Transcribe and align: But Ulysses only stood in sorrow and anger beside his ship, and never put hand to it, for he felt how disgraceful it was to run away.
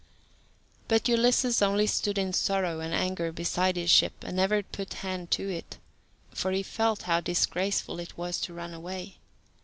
But 0.87 1.07
Ulysses 1.07 1.61
only 1.61 1.85
stood 1.85 2.17
in 2.17 2.33
sorrow 2.33 2.79
and 2.79 2.91
anger 2.91 3.31
beside 3.31 3.75
his 3.75 3.91
ship, 3.91 4.23
and 4.23 4.37
never 4.37 4.63
put 4.63 4.95
hand 5.05 5.29
to 5.29 5.47
it, 5.47 5.77
for 6.31 6.49
he 6.51 6.63
felt 6.63 7.03
how 7.03 7.21
disgraceful 7.21 7.99
it 7.99 8.17
was 8.17 8.41
to 8.41 8.53
run 8.55 8.73
away. 8.73 9.19